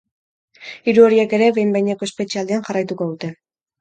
Hiru 0.93 1.03
horiek 1.09 1.35
ere 1.39 1.51
behin-behineko 1.57 2.09
espetxealdian 2.11 2.67
jarraituko 2.71 3.13
dute. 3.15 3.35